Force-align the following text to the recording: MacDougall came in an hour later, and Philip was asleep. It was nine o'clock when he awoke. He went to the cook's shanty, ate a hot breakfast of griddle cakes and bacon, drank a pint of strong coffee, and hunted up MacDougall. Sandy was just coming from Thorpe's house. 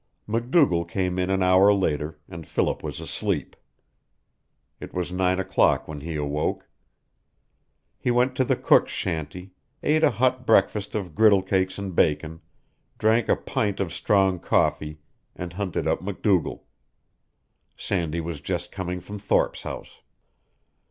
MacDougall 0.25 0.85
came 0.85 1.19
in 1.19 1.29
an 1.29 1.43
hour 1.43 1.71
later, 1.71 2.17
and 2.27 2.47
Philip 2.47 2.81
was 2.81 2.99
asleep. 2.99 3.55
It 4.79 4.95
was 4.95 5.11
nine 5.11 5.39
o'clock 5.39 5.87
when 5.87 5.99
he 6.01 6.15
awoke. 6.15 6.67
He 7.99 8.09
went 8.09 8.35
to 8.37 8.43
the 8.43 8.55
cook's 8.55 8.91
shanty, 8.91 9.51
ate 9.83 10.03
a 10.03 10.09
hot 10.09 10.43
breakfast 10.43 10.95
of 10.95 11.13
griddle 11.13 11.43
cakes 11.43 11.77
and 11.77 11.95
bacon, 11.95 12.41
drank 12.97 13.29
a 13.29 13.35
pint 13.35 13.79
of 13.79 13.93
strong 13.93 14.39
coffee, 14.39 14.97
and 15.35 15.53
hunted 15.53 15.87
up 15.87 16.01
MacDougall. 16.01 16.65
Sandy 17.77 18.21
was 18.21 18.41
just 18.41 18.71
coming 18.71 19.01
from 19.01 19.19
Thorpe's 19.19 19.61
house. 19.61 19.99